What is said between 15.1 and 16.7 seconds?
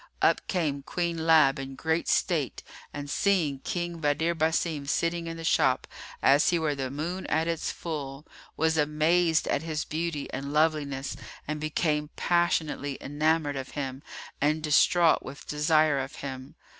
with desire of him.